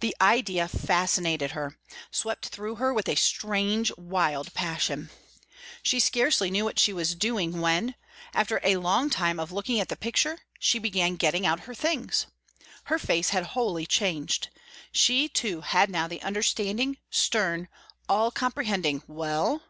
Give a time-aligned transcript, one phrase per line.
[0.00, 1.78] The idea fascinated her
[2.10, 5.08] swept through her with a strange, wild passion.
[5.82, 7.94] She scarcely knew what she was doing, when,
[8.34, 12.26] after a long time of looking at the picture, she began getting out her things.
[12.92, 14.50] Her face had wholly changed.
[14.92, 17.68] She too had now the understanding, stern,
[18.06, 19.62] all comprehending "Well?"